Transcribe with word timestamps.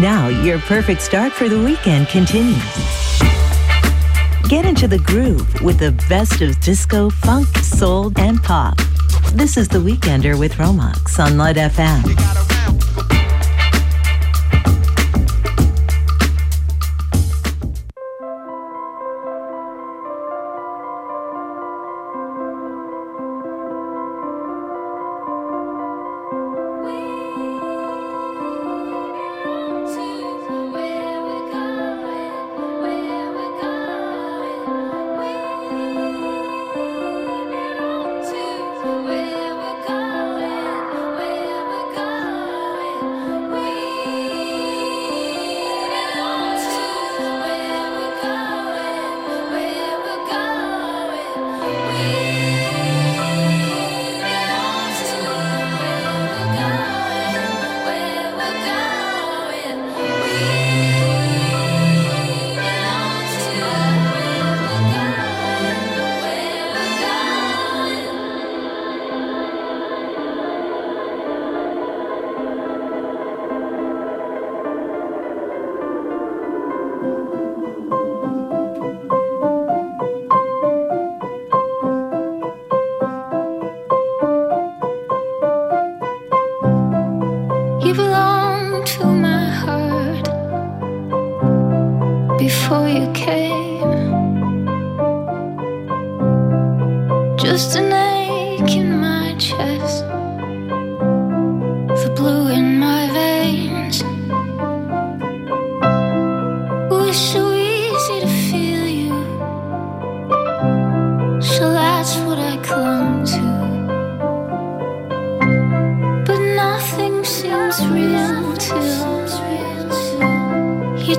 Now, 0.00 0.28
your 0.28 0.58
perfect 0.60 1.02
start 1.02 1.30
for 1.30 1.46
the 1.46 1.62
weekend 1.62 2.08
continues. 2.08 2.56
Get 4.48 4.64
into 4.64 4.88
the 4.88 4.98
groove 4.98 5.60
with 5.60 5.78
the 5.78 5.92
best 6.08 6.40
of 6.40 6.58
disco, 6.60 7.10
funk, 7.10 7.46
soul, 7.58 8.10
and 8.16 8.42
pop. 8.42 8.78
This 9.34 9.58
is 9.58 9.68
The 9.68 9.78
Weekender 9.78 10.38
with 10.38 10.54
Romax 10.54 11.22
on 11.22 11.36
Light 11.36 11.56
FM. 11.56 12.39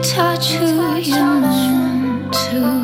touch 0.01 0.53
who 0.53 0.95
you're 0.97 1.41
meant 1.41 2.33
to. 2.33 2.80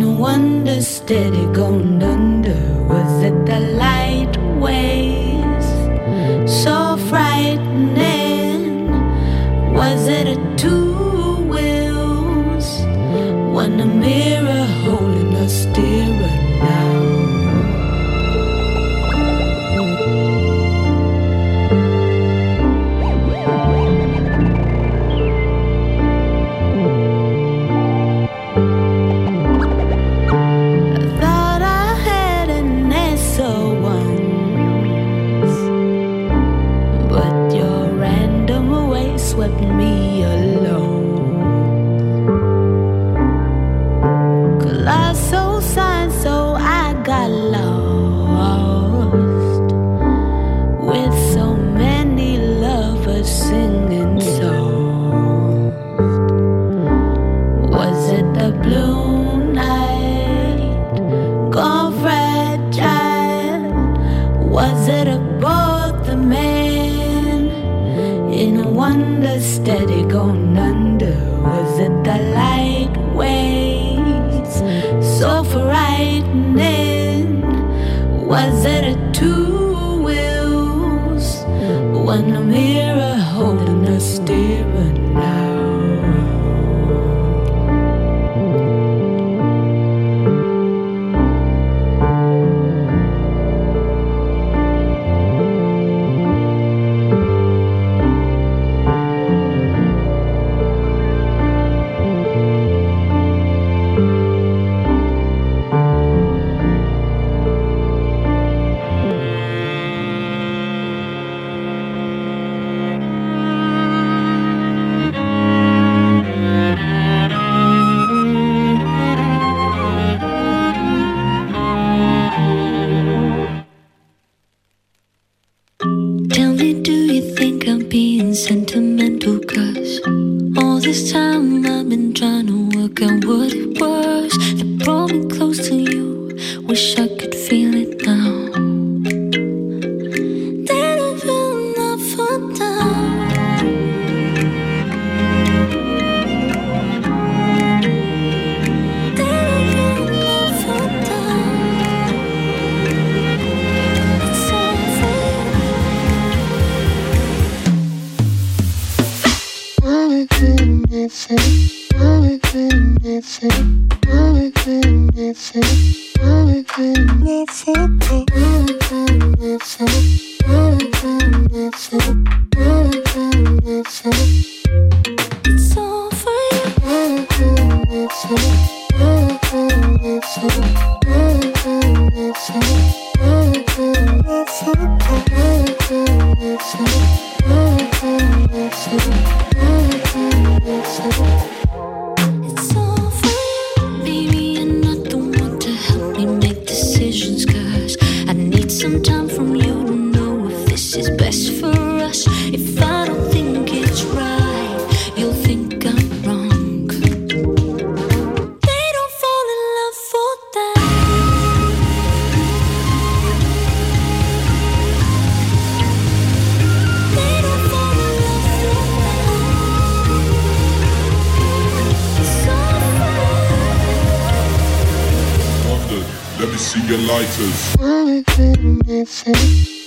no 0.00 0.10
wonder 0.10 0.80
steady 0.80 1.46
going 1.52 2.02
under 2.02 2.58
was 2.88 3.22
it 3.22 3.36
the 3.46 3.60
light 3.82 4.34
waves 4.60 5.26
so 6.46 6.96
frightening. 7.08 8.90
Was 9.74 10.06
it 10.08 10.26
a 10.26 10.56
two 10.56 11.36
wheels? 11.52 12.80
When 13.54 13.80
a 13.80 13.86
mirror 13.86 14.35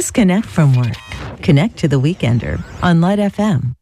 Disconnect 0.00 0.46
from 0.46 0.74
work. 0.76 0.96
Connect 1.42 1.76
to 1.80 1.86
the 1.86 2.00
weekender 2.00 2.64
on 2.82 3.02
Light 3.02 3.18
FM. 3.18 3.79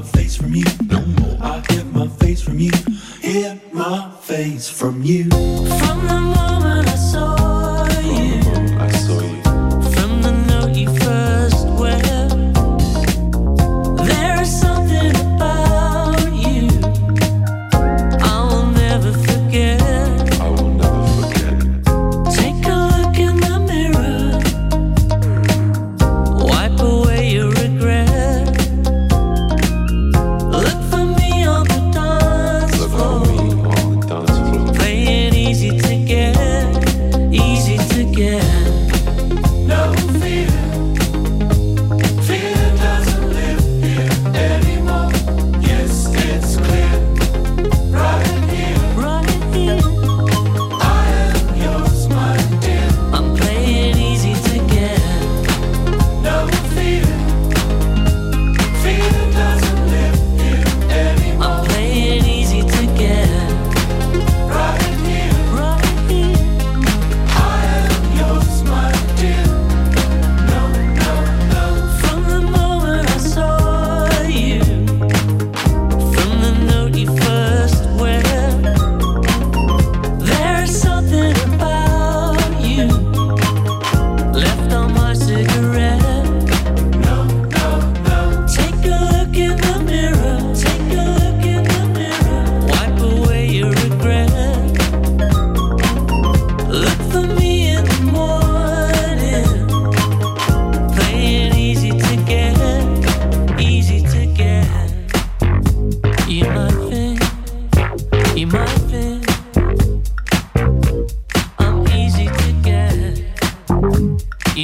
my 0.00 0.06
face 0.06 0.36
from 0.36 0.54
you. 0.54 0.64
No 0.86 1.00
more. 1.00 1.36
I 1.40 1.62
hid 1.68 1.92
my 1.92 2.06
face 2.06 2.40
from 2.40 2.58
you. 2.58 2.70
Hid 3.20 3.60
my 3.72 4.10
face 4.22 4.68
from 4.68 5.02
you. 5.02 5.28
From 5.28 5.99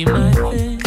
my 0.06 0.32
thing. 0.32 0.85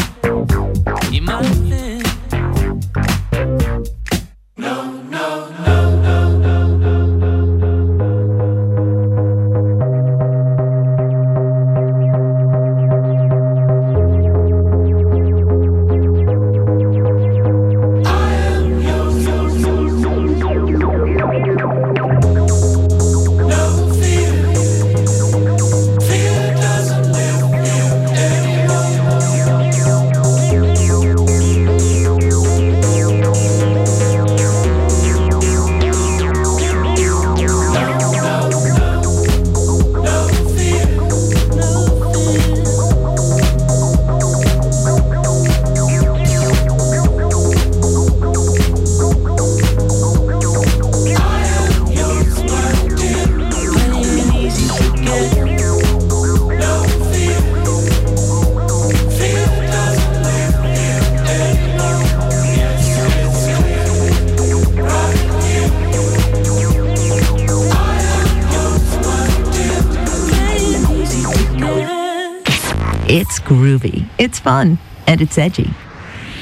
Fun 74.40 74.80
and 75.08 75.22
it's 75.22 75.38
edgy. 75.38 75.70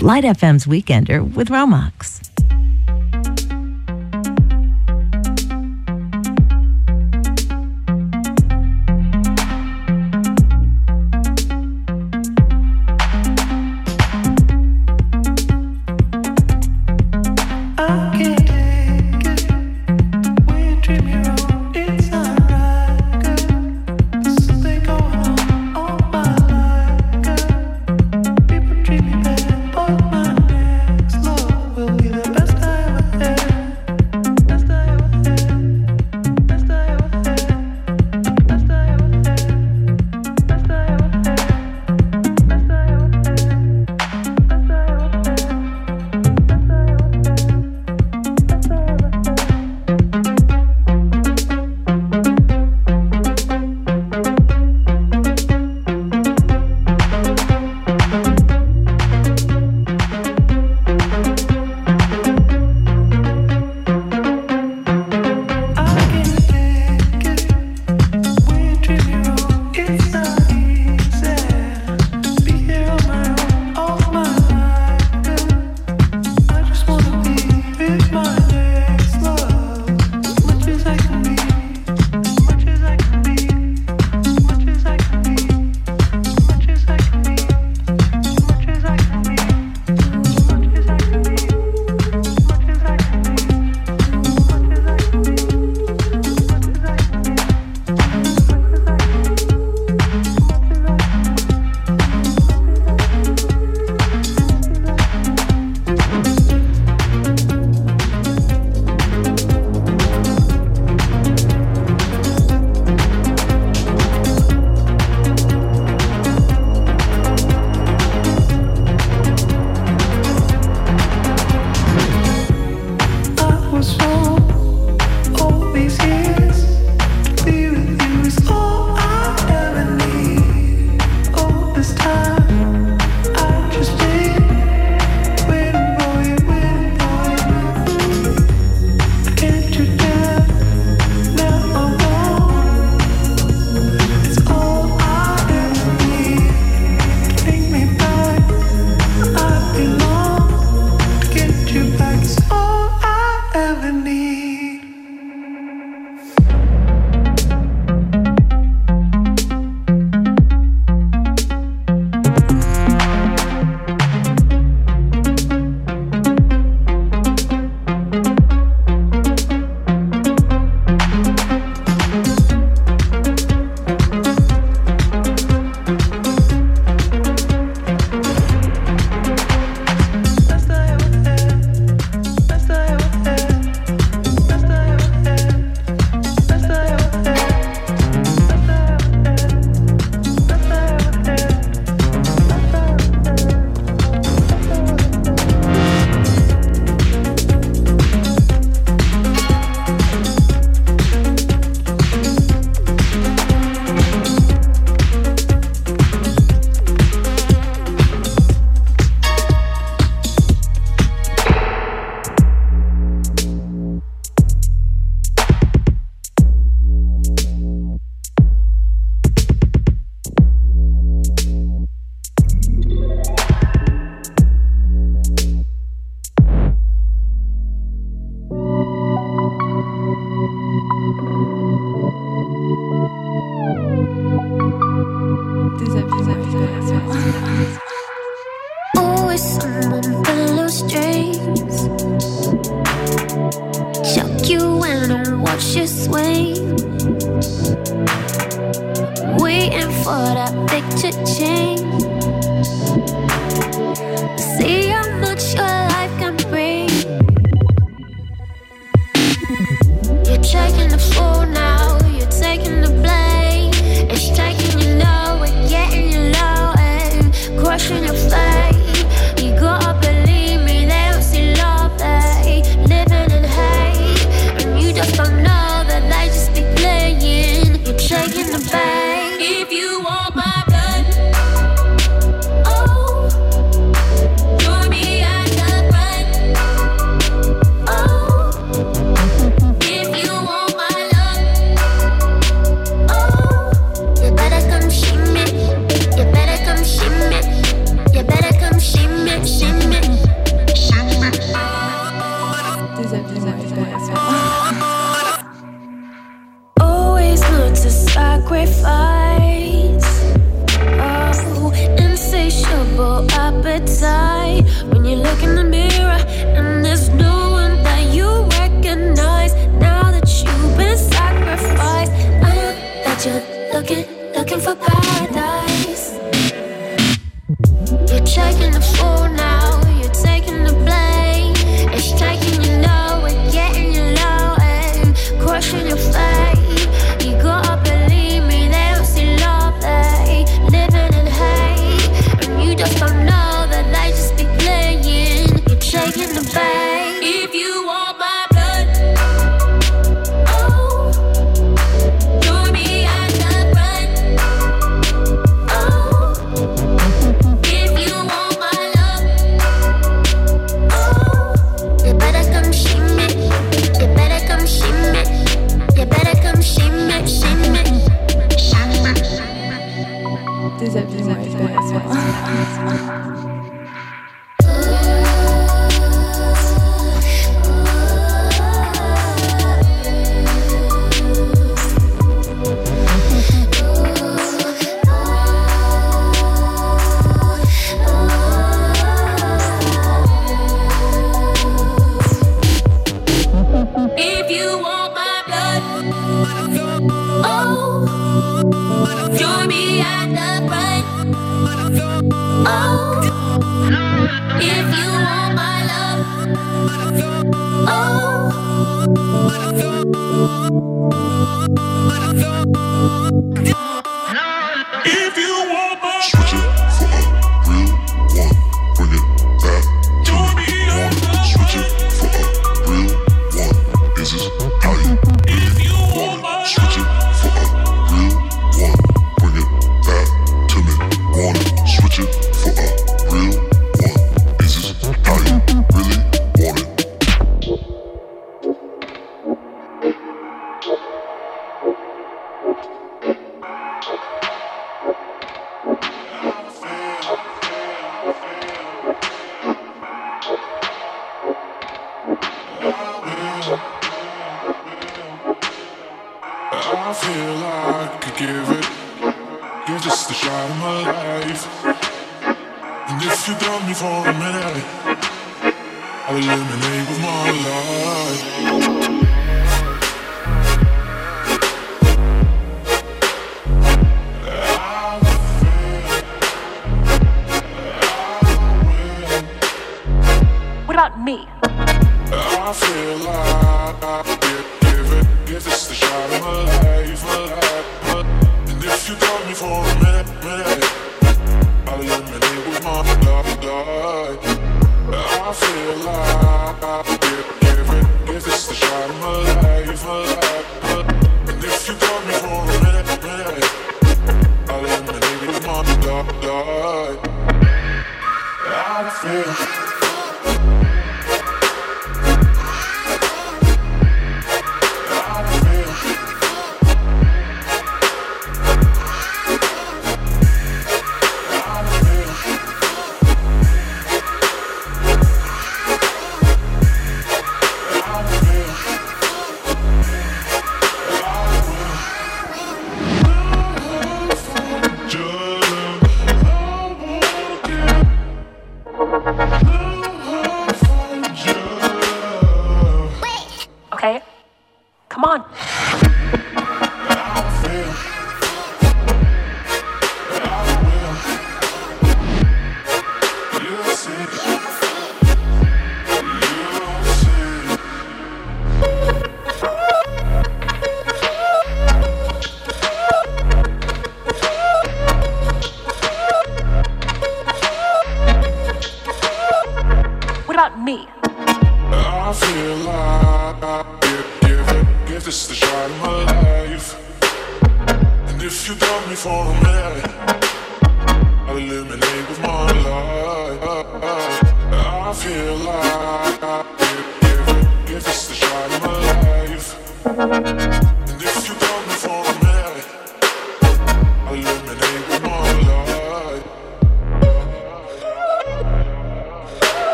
Light 0.00 0.24
FM's 0.24 0.66
Weekender 0.66 1.34
with 1.34 1.48
Romax. 1.48 2.17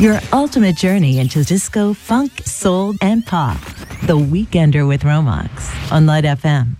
Your 0.00 0.18
ultimate 0.32 0.76
journey 0.76 1.18
into 1.18 1.44
disco, 1.44 1.92
funk, 1.92 2.30
soul, 2.46 2.94
and 3.02 3.26
pop. 3.26 3.60
The 4.06 4.16
Weekender 4.16 4.88
with 4.88 5.02
Romax 5.02 5.92
on 5.92 6.06
Light 6.06 6.24
FM. 6.24 6.76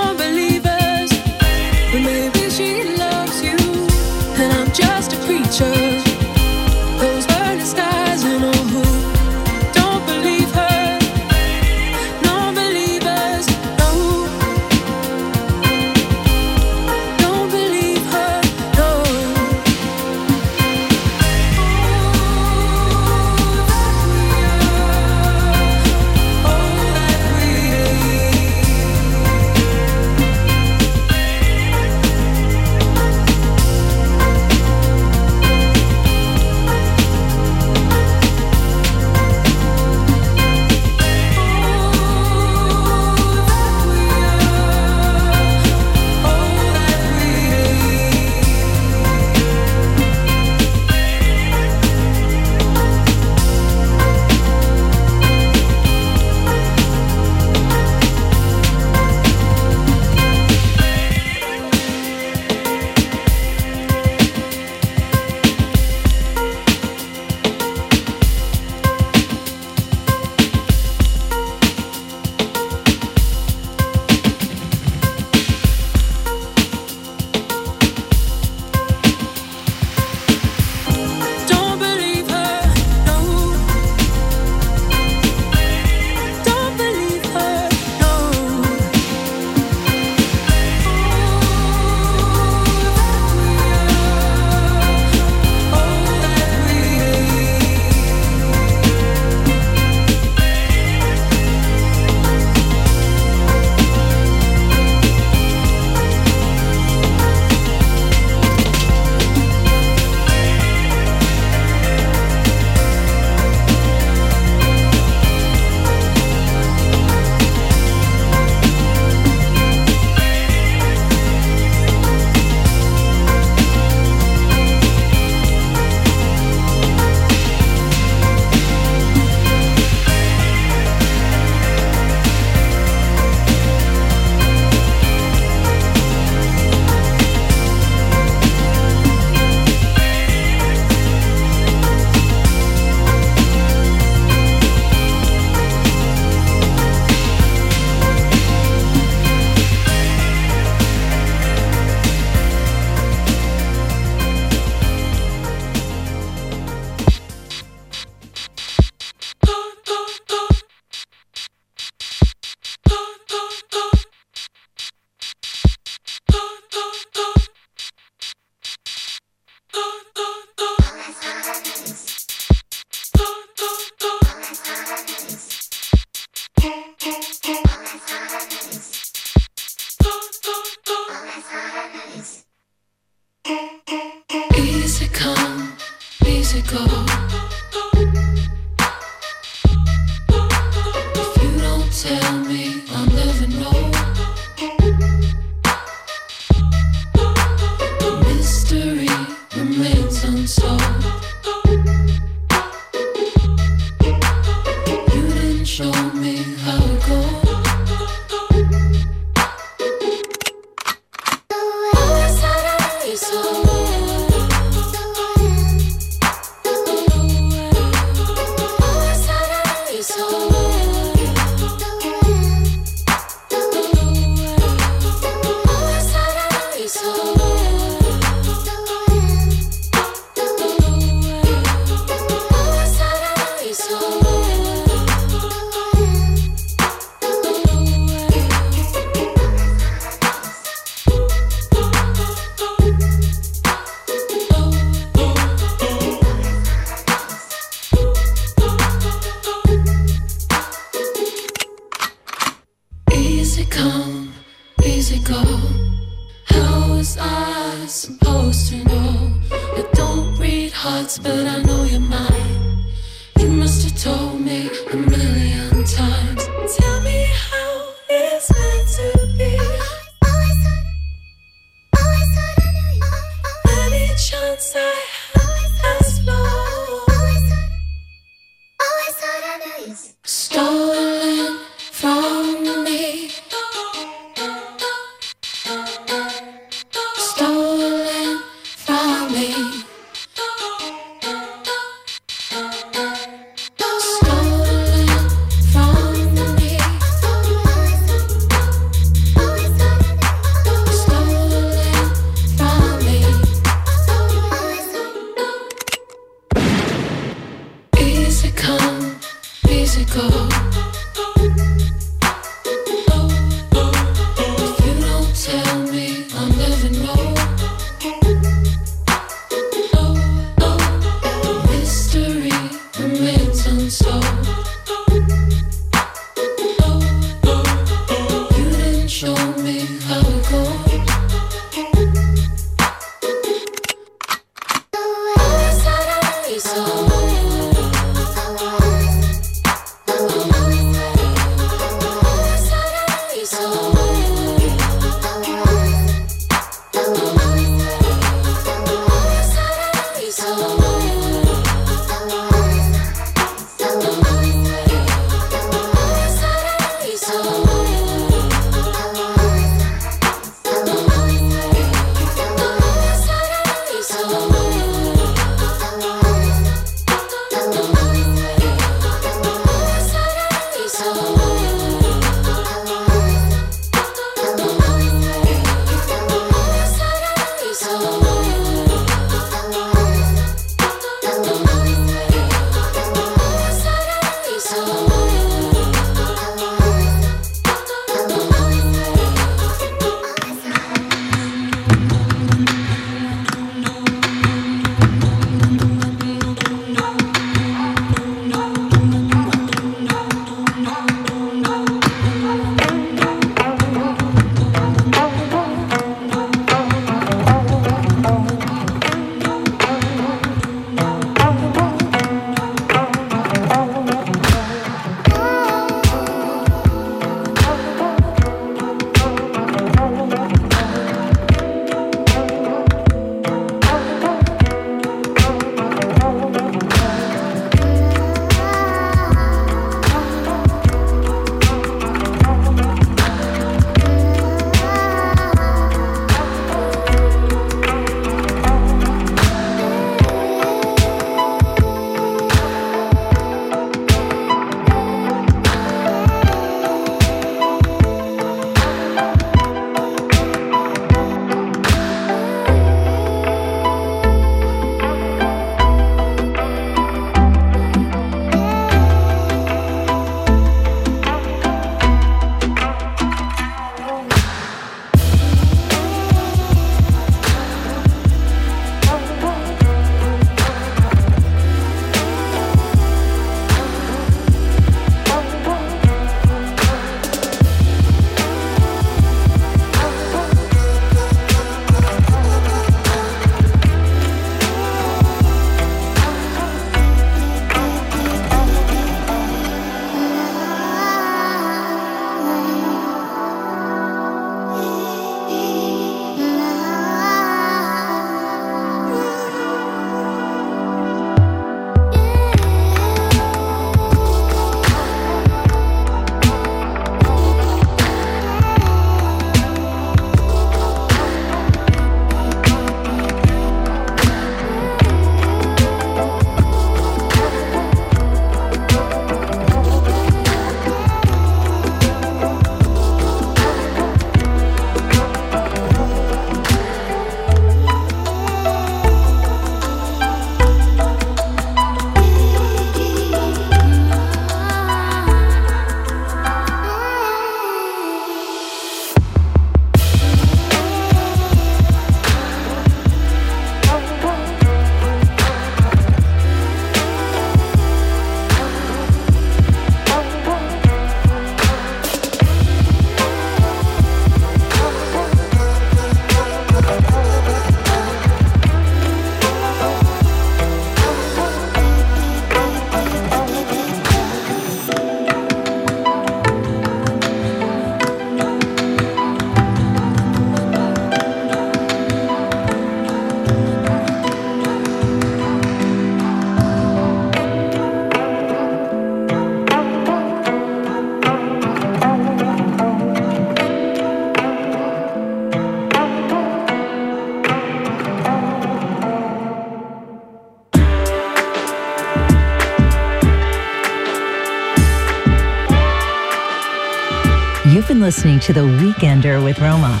Listening 598.06 598.38
to 598.38 598.52
The 598.52 598.60
Weekender 598.60 599.42
with 599.42 599.56
Romax. 599.56 600.00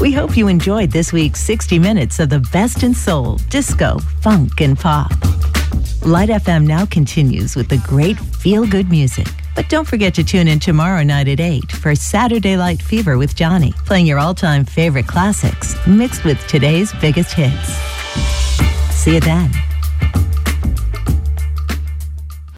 We 0.00 0.12
hope 0.12 0.34
you 0.34 0.48
enjoyed 0.48 0.90
this 0.90 1.12
week's 1.12 1.42
60 1.42 1.78
minutes 1.78 2.18
of 2.18 2.30
the 2.30 2.40
best 2.40 2.82
in 2.82 2.94
soul, 2.94 3.36
disco, 3.50 3.98
funk, 4.22 4.62
and 4.62 4.78
pop. 4.78 5.10
Light 6.06 6.30
FM 6.30 6.66
now 6.66 6.86
continues 6.86 7.54
with 7.54 7.68
the 7.68 7.76
great 7.86 8.18
feel 8.18 8.66
good 8.66 8.88
music. 8.88 9.26
But 9.54 9.68
don't 9.68 9.86
forget 9.86 10.14
to 10.14 10.24
tune 10.24 10.48
in 10.48 10.58
tomorrow 10.58 11.02
night 11.02 11.28
at 11.28 11.38
8 11.38 11.70
for 11.70 11.94
Saturday 11.94 12.56
Light 12.56 12.80
Fever 12.80 13.18
with 13.18 13.36
Johnny, 13.36 13.74
playing 13.84 14.06
your 14.06 14.18
all 14.18 14.34
time 14.34 14.64
favorite 14.64 15.06
classics 15.06 15.76
mixed 15.86 16.24
with 16.24 16.40
today's 16.46 16.94
biggest 16.94 17.34
hits. 17.34 17.74
See 18.90 19.12
you 19.16 19.20
then. 19.20 19.50